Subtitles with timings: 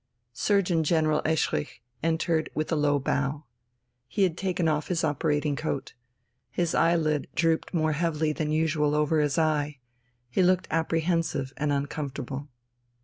[0.33, 3.43] Surgeon General Eschrich entered with a low bow.
[4.07, 5.93] He had taken off his operating coat.
[6.49, 9.77] His eyelid drooped more heavily than usual over his eye.
[10.31, 12.49] He looked apprehensive and uncomfortable.